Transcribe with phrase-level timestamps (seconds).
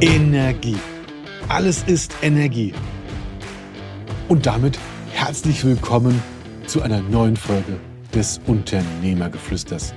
[0.00, 0.76] Energie.
[1.48, 2.74] Alles ist Energie.
[4.28, 4.78] Und damit
[5.12, 6.20] herzlich willkommen
[6.66, 7.78] zu einer neuen Folge
[8.12, 9.94] des Unternehmergeflüsters.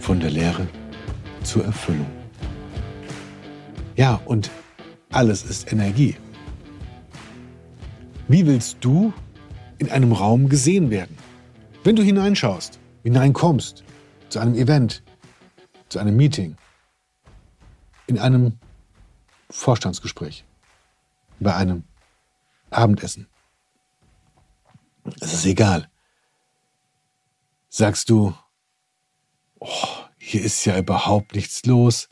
[0.00, 0.68] Von der Lehre
[1.42, 2.06] zur Erfüllung.
[3.96, 4.50] Ja, und
[5.10, 6.16] alles ist Energie.
[8.28, 9.14] Wie willst du
[9.78, 11.16] in einem Raum gesehen werden?
[11.84, 13.82] Wenn du hineinschaust, hineinkommst
[14.28, 15.02] zu einem Event,
[15.88, 16.56] zu einem Meeting,
[18.06, 18.58] in einem
[19.54, 20.44] Vorstandsgespräch,
[21.38, 21.84] bei einem
[22.70, 23.28] Abendessen.
[25.20, 25.88] Es ist egal.
[27.68, 28.34] Sagst du,
[29.60, 29.86] oh,
[30.18, 32.08] hier ist ja überhaupt nichts los.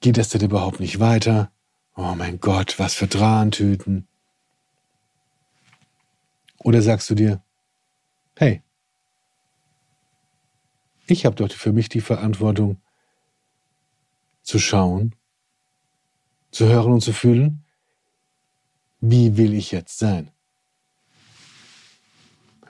[0.00, 1.50] Geht es denn überhaupt nicht weiter?
[1.96, 4.06] Oh mein Gott, was für Drahntüten.
[6.58, 7.42] Oder sagst du dir,
[8.36, 8.62] hey,
[11.08, 12.80] ich habe doch für mich die Verantwortung
[14.42, 15.16] zu schauen,
[16.54, 17.64] zu hören und zu fühlen,
[19.00, 20.30] wie will ich jetzt sein?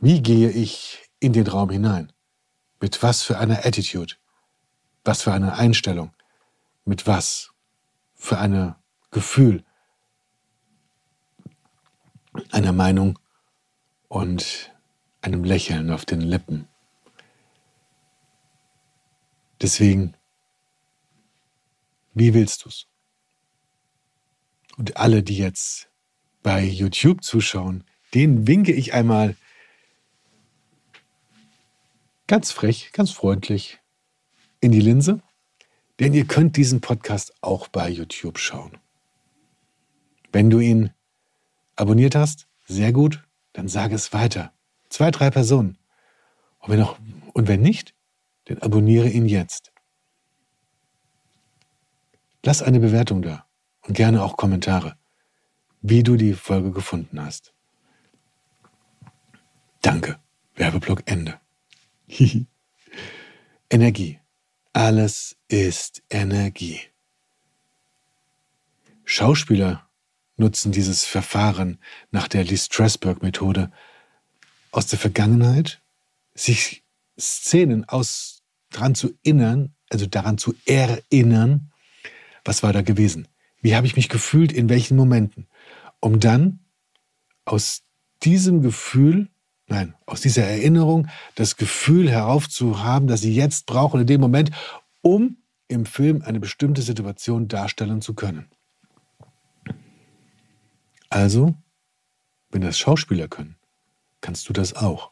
[0.00, 2.10] Wie gehe ich in den Raum hinein?
[2.80, 4.14] Mit was für einer Attitude?
[5.04, 6.14] Was für einer Einstellung?
[6.86, 7.52] Mit was
[8.14, 8.74] für einem
[9.10, 9.64] Gefühl?
[12.50, 13.18] Einer Meinung
[14.08, 14.72] und
[15.20, 16.68] einem Lächeln auf den Lippen.
[19.60, 20.16] Deswegen,
[22.14, 22.88] wie willst du's?
[24.76, 25.88] Und alle, die jetzt
[26.42, 29.36] bei YouTube zuschauen, denen winke ich einmal
[32.26, 33.80] ganz frech, ganz freundlich
[34.60, 35.20] in die Linse,
[36.00, 38.78] denn ihr könnt diesen Podcast auch bei YouTube schauen.
[40.32, 40.90] Wenn du ihn
[41.76, 43.22] abonniert hast, sehr gut,
[43.52, 44.52] dann sage es weiter.
[44.88, 45.78] Zwei, drei Personen.
[46.58, 46.98] Und wenn, auch,
[47.32, 47.94] und wenn nicht,
[48.46, 49.72] dann abonniere ihn jetzt.
[52.42, 53.46] Lass eine Bewertung da
[53.86, 54.96] und gerne auch Kommentare,
[55.82, 57.52] wie du die Folge gefunden hast.
[59.82, 60.18] Danke.
[60.56, 61.40] Werbeblock Ende.
[63.70, 64.20] Energie.
[64.72, 66.80] Alles ist Energie.
[69.04, 69.86] Schauspieler
[70.36, 71.78] nutzen dieses Verfahren
[72.10, 73.70] nach der Lee Strasberg-Methode
[74.72, 75.80] aus der Vergangenheit,
[76.34, 76.82] sich
[77.18, 81.70] Szenen aus daran zu erinnern, also daran zu erinnern,
[82.44, 83.28] was war da gewesen?
[83.64, 85.48] Wie habe ich mich gefühlt in welchen Momenten?
[85.98, 86.60] Um dann
[87.46, 87.82] aus
[88.22, 89.30] diesem Gefühl,
[89.68, 94.50] nein, aus dieser Erinnerung das Gefühl heraufzuhaben, dass sie jetzt brauchen in dem Moment,
[95.00, 98.50] um im Film eine bestimmte Situation darstellen zu können.
[101.08, 101.54] Also,
[102.50, 103.56] wenn das Schauspieler können,
[104.20, 105.10] kannst du das auch.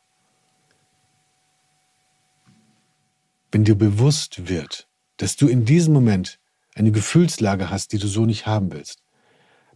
[3.51, 6.39] Wenn dir bewusst wird, dass du in diesem Moment
[6.75, 9.03] eine Gefühlslage hast, die du so nicht haben willst,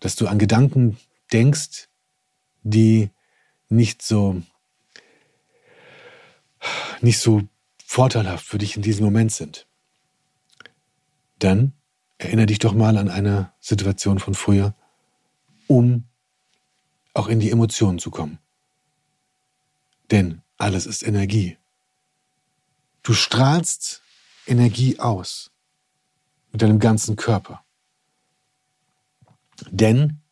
[0.01, 0.99] dass du an Gedanken
[1.33, 1.89] denkst,
[2.63, 3.11] die
[3.69, 4.43] nicht so
[7.01, 7.43] nicht so
[7.85, 9.67] vorteilhaft für dich in diesem Moment sind,
[11.39, 11.73] dann
[12.19, 14.75] erinnere dich doch mal an eine Situation von früher,
[15.67, 16.05] um
[17.15, 18.39] auch in die Emotionen zu kommen.
[20.11, 21.59] Denn alles ist Energie.
[23.03, 24.03] Du strahlst
[24.47, 25.51] Energie aus
[26.57, 27.63] mit deinem ganzen Körper.
[29.71, 30.23] Denn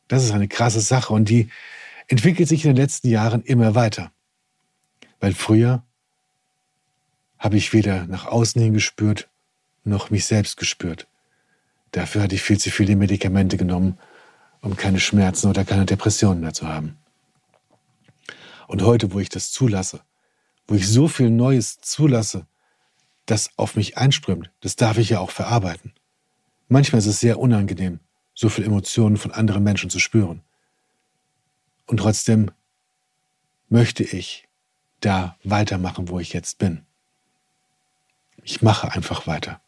[0.07, 1.49] Das ist eine krasse Sache und die
[2.07, 4.13] entwickelt sich in den letzten Jahren immer weiter.
[5.19, 5.83] Weil früher
[7.37, 9.27] habe ich weder nach außen hin gespürt,
[9.83, 11.09] noch mich selbst gespürt.
[11.91, 13.99] Dafür hatte ich viel zu viele Medikamente genommen,
[14.61, 16.97] um keine Schmerzen oder keine Depressionen mehr zu haben.
[18.67, 20.01] Und heute, wo ich das zulasse,
[20.67, 22.47] wo ich so viel Neues zulasse,
[23.25, 25.93] das auf mich einströmt, das darf ich ja auch verarbeiten.
[26.67, 27.99] Manchmal ist es sehr unangenehm,
[28.33, 30.41] so viel Emotionen von anderen Menschen zu spüren.
[31.87, 32.51] Und trotzdem
[33.69, 34.47] möchte ich
[34.99, 36.83] da weitermachen, wo ich jetzt bin.
[38.43, 39.61] Ich mache einfach weiter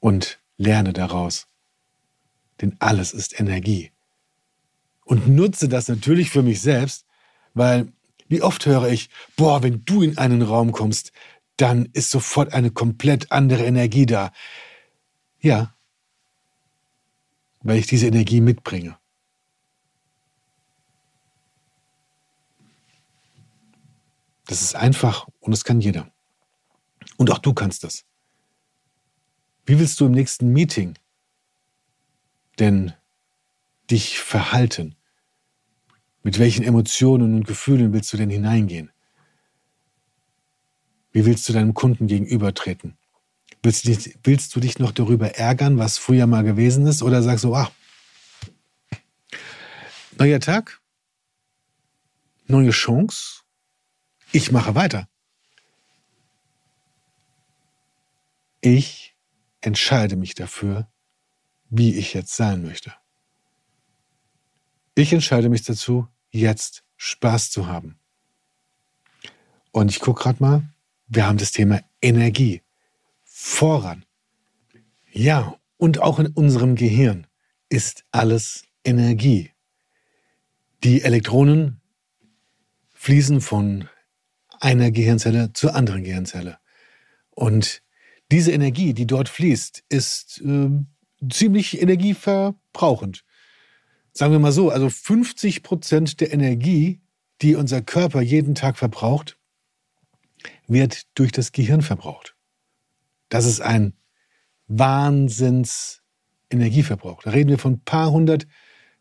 [0.00, 1.46] und lerne daraus.
[2.60, 3.92] Denn alles ist Energie.
[5.04, 7.05] Und nutze das natürlich für mich selbst,
[7.56, 7.90] weil
[8.28, 11.12] wie oft höre ich, boah, wenn du in einen Raum kommst,
[11.56, 14.32] dann ist sofort eine komplett andere Energie da.
[15.40, 15.74] Ja,
[17.60, 18.98] weil ich diese Energie mitbringe.
[24.46, 26.12] Das ist einfach und das kann jeder.
[27.16, 28.04] Und auch du kannst das.
[29.64, 30.94] Wie willst du im nächsten Meeting
[32.58, 32.92] denn
[33.90, 34.95] dich verhalten?
[36.26, 38.90] Mit welchen Emotionen und Gefühlen willst du denn hineingehen?
[41.12, 42.98] Wie willst du deinem Kunden gegenübertreten?
[43.62, 47.04] Willst du, dich, willst du dich noch darüber ärgern, was früher mal gewesen ist?
[47.04, 47.70] Oder sagst du, ach,
[50.18, 50.80] neuer Tag,
[52.48, 53.42] neue Chance,
[54.32, 55.08] ich mache weiter.
[58.62, 59.14] Ich
[59.60, 60.88] entscheide mich dafür,
[61.70, 62.92] wie ich jetzt sein möchte.
[64.96, 67.98] Ich entscheide mich dazu, jetzt Spaß zu haben.
[69.72, 70.62] Und ich gucke gerade mal,
[71.06, 72.62] wir haben das Thema Energie.
[73.24, 74.04] Voran.
[75.12, 77.26] Ja, und auch in unserem Gehirn
[77.68, 79.50] ist alles Energie.
[80.82, 81.80] Die Elektronen
[82.94, 83.88] fließen von
[84.60, 86.58] einer Gehirnzelle zur anderen Gehirnzelle.
[87.30, 87.82] Und
[88.30, 90.70] diese Energie, die dort fließt, ist äh,
[91.30, 93.24] ziemlich energieverbrauchend.
[94.16, 97.02] Sagen wir mal so, also 50 Prozent der Energie,
[97.42, 99.36] die unser Körper jeden Tag verbraucht,
[100.66, 102.34] wird durch das Gehirn verbraucht.
[103.28, 103.92] Das ist ein
[104.68, 106.00] Wahnsinns
[106.48, 107.24] Energieverbrauch.
[107.24, 108.46] Da reden wir von ein paar hundert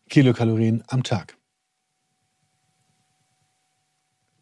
[0.09, 1.37] Kilokalorien am Tag.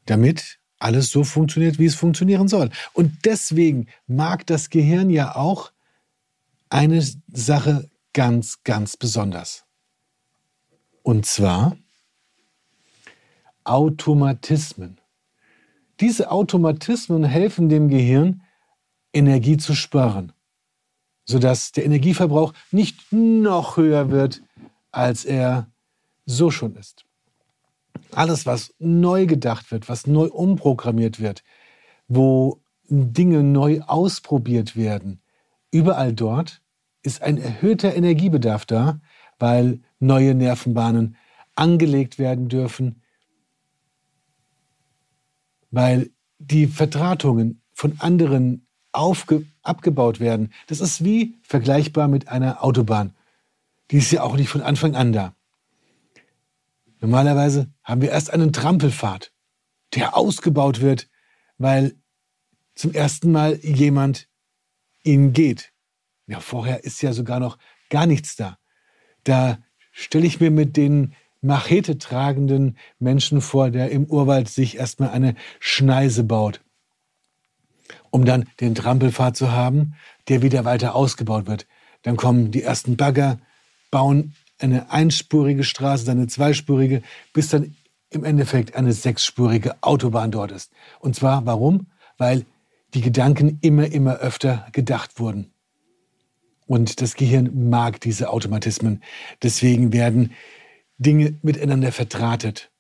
[0.08, 2.72] Damit alles so funktioniert, wie es funktionieren soll.
[2.94, 5.72] Und deswegen mag das Gehirn ja auch
[6.70, 9.68] eine Sache ganz, ganz besonders.
[11.04, 11.78] Und zwar
[13.66, 15.00] Automatismen.
[16.00, 18.42] Diese Automatismen helfen dem Gehirn,
[19.14, 20.32] Energie zu sparen,
[21.26, 24.42] sodass der Energieverbrauch nicht noch höher wird,
[24.92, 25.68] als er
[26.26, 27.06] so schon ist.
[28.12, 31.44] Alles, was neu gedacht wird, was neu umprogrammiert wird,
[32.08, 35.22] wo Dinge neu ausprobiert werden,
[35.72, 36.62] überall dort
[37.02, 39.00] ist ein erhöhter Energiebedarf da,
[39.40, 41.16] weil neue Nervenbahnen
[41.56, 43.02] angelegt werden dürfen,
[45.72, 50.54] weil die Verdrahtungen von anderen aufge abgebaut werden.
[50.68, 53.16] Das ist wie vergleichbar mit einer Autobahn.
[53.92, 55.36] Die ist ja auch nicht von Anfang an da.
[57.00, 59.32] Normalerweise haben wir erst einen Trampelpfad,
[59.96, 61.10] der ausgebaut wird,
[61.58, 61.96] weil
[62.76, 64.30] zum ersten Mal jemand
[65.04, 65.74] ihn geht.
[66.28, 67.58] Ja, vorher ist ja sogar noch
[67.90, 68.58] gar nichts da.
[69.24, 69.60] Da
[69.94, 75.36] stelle ich mir mit den Machete tragenden Menschen vor, der im Urwald sich erstmal eine
[75.60, 76.62] Schneise baut,
[78.12, 79.96] um dann den Trampelpfad zu haben,
[80.30, 81.68] der wieder weiter ausgebaut wird.
[82.02, 83.40] Dann kommen die ersten Bagger,
[83.92, 87.02] bauen eine einspurige Straße, dann eine zweispurige,
[87.34, 87.76] bis dann
[88.10, 90.72] im Endeffekt eine sechsspurige Autobahn dort ist.
[91.00, 91.88] Und zwar warum?
[92.18, 92.46] Weil
[92.94, 95.53] die Gedanken immer, immer öfter gedacht wurden.
[96.66, 99.04] Und das Gehirn mag diese Automatismen.
[99.42, 100.34] Deswegen werden
[100.98, 102.72] Dinge miteinander verdrahtet.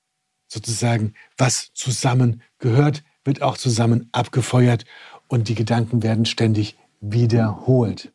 [0.47, 4.85] Sozusagen, was zusammen gehört, wird auch zusammen abgefeuert
[5.27, 8.11] und die Gedanken werden ständig wiederholt.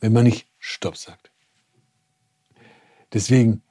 [0.00, 1.30] Wenn man nicht Stopp sagt.
[3.12, 3.62] Deswegen,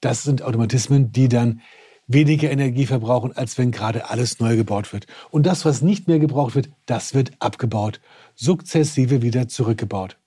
[0.00, 1.62] das sind Automatismen, die dann
[2.08, 5.06] weniger Energie verbrauchen, als wenn gerade alles neu gebaut wird.
[5.30, 8.00] Und das, was nicht mehr gebraucht wird, das wird abgebaut,
[8.34, 10.18] sukzessive wieder zurückgebaut.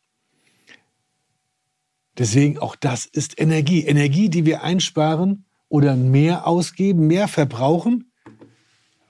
[2.18, 3.84] Deswegen auch das ist Energie.
[3.86, 8.12] Energie, die wir einsparen oder mehr ausgeben, mehr verbrauchen,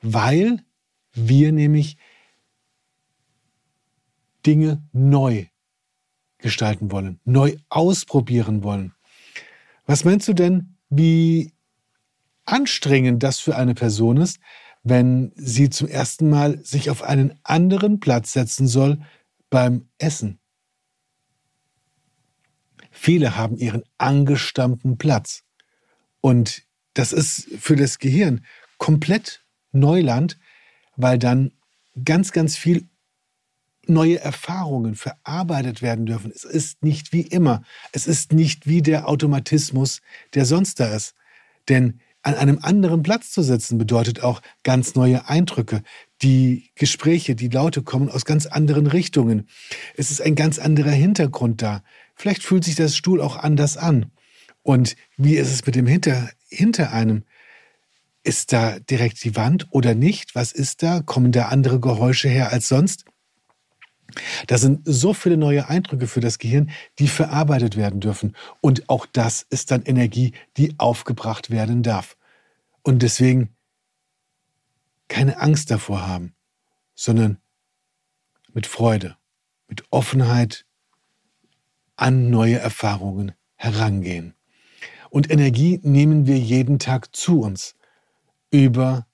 [0.02, 0.64] weil
[1.14, 1.98] wir nämlich
[4.46, 5.48] Dinge neu
[6.38, 8.94] gestalten wollen, neu ausprobieren wollen.
[9.86, 11.54] Was meinst du denn, wie
[12.46, 14.40] anstrengend das für eine Person ist,
[14.84, 19.00] wenn sie zum ersten Mal sich auf einen anderen Platz setzen soll
[19.50, 20.40] beim Essen?
[22.92, 25.44] Viele haben ihren angestammten Platz
[26.20, 28.46] und das ist für das Gehirn
[28.78, 30.38] komplett Neuland,
[30.96, 31.52] weil dann
[32.04, 32.90] ganz, ganz viel
[33.88, 36.32] neue Erfahrungen verarbeitet werden dürfen.
[36.34, 37.64] Es ist nicht wie immer.
[37.92, 40.02] Es ist nicht wie der Automatismus,
[40.34, 41.16] der sonst da ist.
[41.70, 45.82] Denn an einem anderen Platz zu sitzen bedeutet auch ganz neue Eindrücke.
[46.22, 49.48] Die Gespräche, die Laute kommen aus ganz anderen Richtungen.
[49.98, 51.84] Es ist ein ganz anderer Hintergrund da.
[52.16, 54.12] Vielleicht fühlt sich das Stuhl auch anders an.
[54.62, 57.24] Und wie ist es mit dem Hinter, hinter einem?
[58.24, 60.36] Ist da direkt die Wand oder nicht?
[60.36, 61.02] Was ist da?
[61.02, 63.06] Kommen da andere Geräusche her als sonst?
[64.48, 68.36] Da sind so viele neue Eindrücke für das Gehirn, die verarbeitet werden dürfen.
[68.62, 72.18] Und auch das ist dann Energie, die aufgebracht werden darf.
[72.84, 73.56] Und deswegen
[75.08, 76.34] keine Angst davor haben,
[76.96, 77.38] sondern
[78.54, 79.18] mit Freude,
[79.68, 80.66] mit Offenheit
[81.96, 84.34] an neue Erfahrungen herangehen.
[85.10, 87.76] Und Energie nehmen wir jeden Tag zu uns
[88.50, 89.06] über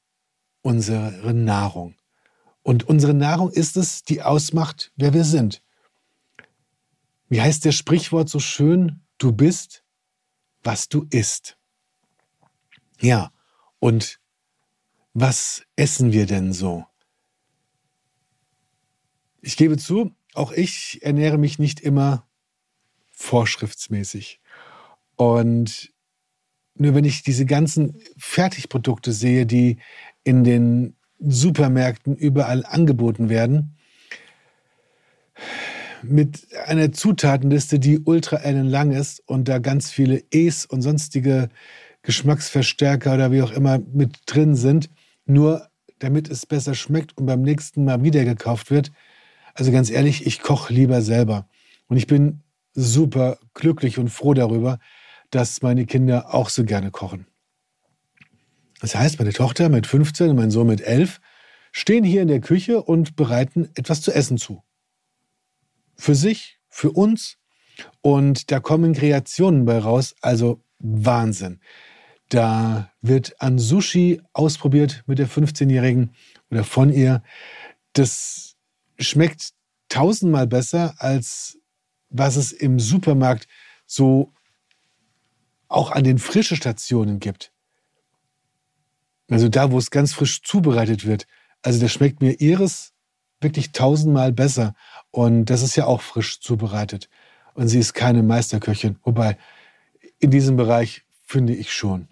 [0.62, 1.96] unsere Nahrung.
[2.68, 5.64] Und unsere Nahrung ist es, die ausmacht, wer wir sind.
[7.30, 9.06] Wie heißt der Sprichwort so schön?
[9.18, 9.86] Du bist,
[10.66, 11.58] was du isst.
[13.00, 13.32] Ja,
[13.80, 14.20] und
[15.14, 16.86] was essen wir denn so?
[19.40, 22.28] Ich gebe zu, auch ich ernähre mich nicht immer
[23.12, 24.42] vorschriftsmäßig.
[25.16, 25.94] Und
[26.76, 29.78] nur wenn ich diese ganzen Fertigprodukte sehe, die
[30.26, 33.76] in den Supermärkten überall angeboten werden.
[36.04, 41.50] Mit einer Zutatenliste, die ultra ellenlang ist und da ganz viele E's und sonstige
[42.04, 44.90] Geschmacksverstärker oder wie auch immer mit drin sind,
[45.26, 45.68] nur
[46.00, 48.92] damit es besser schmeckt und beim nächsten Mal wieder gekauft wird.
[49.56, 51.48] Also ganz ehrlich, ich koche lieber selber.
[51.88, 52.44] Und ich bin
[52.74, 54.78] super glücklich und froh darüber,
[55.32, 57.26] dass meine Kinder auch so gerne kochen.
[58.80, 61.20] Das heißt, meine Tochter mit 15 und mein Sohn mit 11
[61.72, 64.64] stehen hier in der Küche und bereiten etwas zu essen zu.
[65.96, 67.38] Für sich, für uns.
[68.02, 71.60] Und da kommen Kreationen bei raus, also Wahnsinn.
[72.30, 76.14] Da wird an Sushi ausprobiert mit der 15-Jährigen
[76.52, 77.24] oder von ihr.
[77.94, 78.56] Das
[79.00, 79.54] schmeckt
[79.90, 81.58] tausendmal besser, als
[82.10, 83.48] was es im Supermarkt
[83.86, 84.34] so
[85.68, 87.52] auch an den frische Stationen gibt.
[89.30, 91.28] Also da, wo es ganz frisch zubereitet wird.
[91.62, 92.94] Also das schmeckt mir ihres
[93.42, 94.76] wirklich tausendmal besser.
[95.12, 97.10] Und das ist ja auch frisch zubereitet.
[97.54, 98.98] Und sie ist keine Meisterköchin.
[99.04, 99.38] Wobei,
[100.20, 102.08] in diesem Bereich finde ich schon.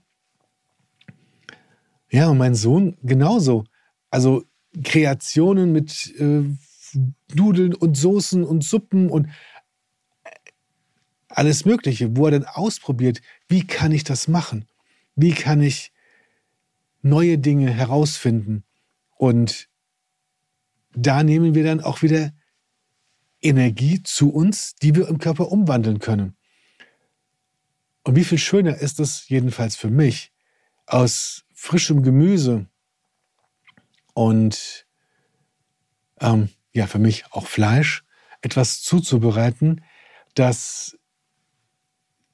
[2.09, 3.65] Ja, und mein Sohn genauso.
[4.09, 4.43] Also
[4.83, 6.43] Kreationen mit äh,
[7.33, 9.27] Nudeln und Soßen und Suppen und
[11.27, 14.65] alles Mögliche, wo er dann ausprobiert, wie kann ich das machen?
[15.15, 15.91] Wie kann ich
[17.05, 18.63] neue Dinge herausfinden.
[19.15, 19.69] Und
[20.93, 22.33] da nehmen wir dann auch wieder
[23.41, 26.35] Energie zu uns, die wir im Körper umwandeln können.
[28.03, 30.31] Und wie viel schöner ist es, jedenfalls für mich,
[30.87, 32.67] aus frischem Gemüse
[34.13, 34.87] und
[36.19, 38.03] ähm, ja, für mich auch Fleisch,
[38.41, 39.83] etwas zuzubereiten,
[40.33, 40.97] das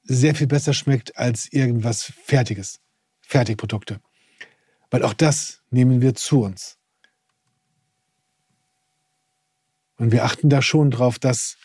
[0.04, 2.80] sehr viel besser schmeckt als irgendwas Fertiges,
[3.22, 4.02] Fertigprodukte.
[4.92, 6.78] Weil auch das nehmen wir zu uns.
[9.98, 11.58] Und wir achten da schon drauf, dass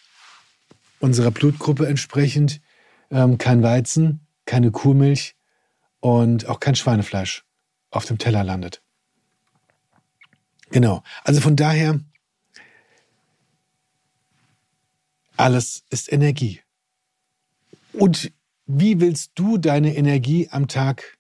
[1.01, 2.61] unserer Blutgruppe entsprechend
[3.11, 5.37] ähm, kein Weizen, keine Kuhmilch
[6.01, 7.45] und auch kein Schweinefleisch
[7.91, 8.83] auf dem Teller landet.
[10.71, 11.03] Genau.
[11.25, 12.01] Also von daher,
[15.37, 16.61] alles ist Energie.
[17.93, 18.33] Und
[18.67, 21.19] wie willst du deine Energie am Tag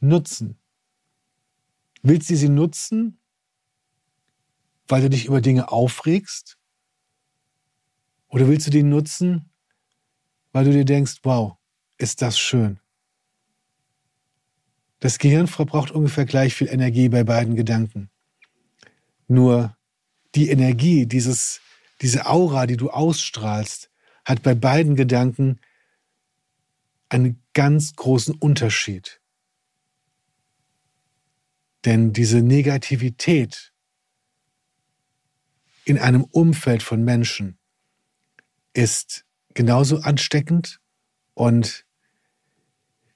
[0.00, 0.59] nutzen?
[2.02, 3.18] Willst du sie nutzen,
[4.88, 6.58] weil du dich über Dinge aufregst?
[8.28, 9.50] Oder willst du die nutzen,
[10.52, 11.56] weil du dir denkst, wow,
[11.98, 12.80] ist das schön?
[15.00, 18.10] Das Gehirn verbraucht ungefähr gleich viel Energie bei beiden Gedanken.
[19.28, 19.76] Nur
[20.34, 21.60] die Energie, dieses,
[22.02, 23.90] diese Aura, die du ausstrahlst,
[24.24, 25.58] hat bei beiden Gedanken
[27.08, 29.19] einen ganz großen Unterschied.
[31.84, 33.72] Denn diese Negativität
[35.84, 37.58] in einem Umfeld von Menschen
[38.72, 40.80] ist genauso ansteckend
[41.34, 41.86] und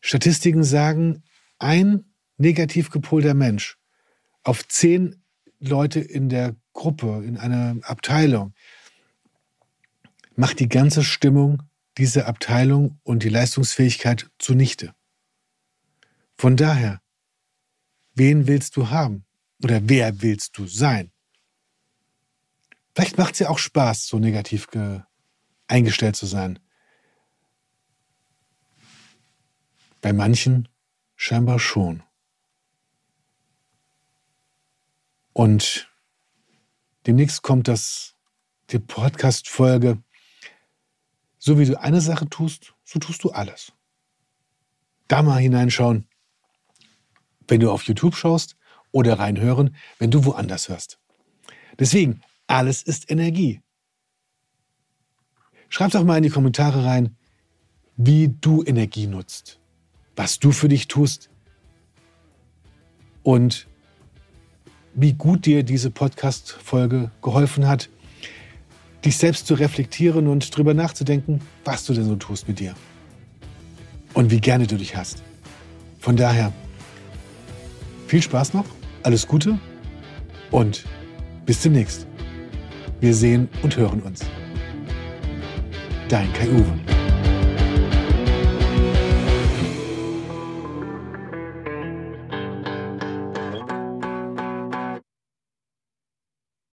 [0.01, 1.23] Statistiken sagen,
[1.59, 2.05] ein
[2.37, 3.79] negativ gepolter Mensch
[4.43, 5.23] auf zehn
[5.61, 8.55] Leute in der Gruppe, in einer Abteilung,
[10.37, 11.63] macht die ganze Stimmung
[11.97, 14.95] dieser Abteilung und die Leistungsfähigkeit zunichte.
[16.37, 17.01] Von daher,
[18.15, 19.25] wen willst du haben?
[19.63, 21.11] Oder wer willst du sein?
[22.95, 24.69] Vielleicht macht es ja auch Spaß, so negativ
[25.67, 26.59] eingestellt zu sein.
[30.01, 30.69] Bei manchen
[31.17, 32.03] scheinbar schon.
[35.33, 35.91] Und
[37.07, 38.15] demnächst kommt das,
[38.71, 40.03] die Podcast-Folge.
[41.39, 43.73] So wie du eine Sache tust, so tust du alles.
[45.09, 46.09] Da mal hineinschauen,
[47.49, 48.57] wenn du auf YouTube schaust
[48.93, 50.99] oder reinhören, wenn du woanders hörst.
[51.79, 53.61] Deswegen, alles ist Energie.
[55.69, 57.17] Schreib doch mal in die Kommentare rein,
[57.97, 59.59] wie du Energie nutzt,
[60.17, 61.31] was du für dich tust
[63.23, 63.67] und
[64.95, 67.89] wie gut dir diese Podcast-Folge geholfen hat,
[69.05, 72.75] dich selbst zu reflektieren und darüber nachzudenken, was du denn so tust mit dir
[74.15, 75.23] und wie gerne du dich hast.
[75.99, 76.53] Von daher,
[78.07, 78.67] viel Spaß noch,
[79.03, 79.59] alles Gute
[80.51, 80.85] und
[81.47, 82.07] bis demnächst.
[83.01, 84.21] Wir sehen und hören uns.
[86.09, 86.94] Dein Kai Uwe.